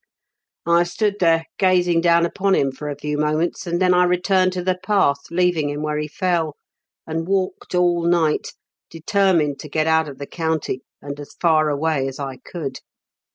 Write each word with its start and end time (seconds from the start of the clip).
I 0.65 0.81
stood 0.81 1.17
there, 1.19 1.45
gazing 1.59 2.01
down 2.01 2.25
upon 2.25 2.55
him, 2.55 2.71
for 2.71 2.89
a 2.89 2.95
few 2.95 3.19
moments, 3.19 3.67
and 3.67 3.79
then 3.79 3.93
I 3.93 4.03
returned 4.03 4.51
to 4.53 4.63
the 4.63 4.79
path, 4.83 5.19
leaving 5.29 5.69
him 5.69 5.83
where 5.83 5.99
he 5.99 6.07
fell, 6.07 6.55
and 7.05 7.27
walked 7.27 7.75
all 7.75 8.05
night, 8.07 8.53
determined 8.89 9.59
to 9.59 9.69
get 9.69 9.85
out 9.85 10.09
of 10.09 10.17
the 10.17 10.25
county, 10.25 10.81
and 11.03 11.19
as 11.19 11.35
far 11.39 11.69
away 11.69 12.07
as 12.07 12.17
I 12.19 12.37
could. 12.37 12.79